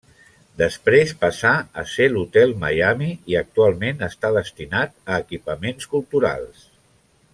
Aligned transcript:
Després 0.59 1.11
passà 1.25 1.51
a 1.81 1.83
ser 1.91 2.07
l'Hotel 2.13 2.55
Miami 2.63 3.09
i 3.33 3.37
actualment 3.43 4.01
està 4.09 4.33
destinat 4.39 4.97
a 5.17 5.21
equipaments 5.27 5.93
culturals. 5.93 6.65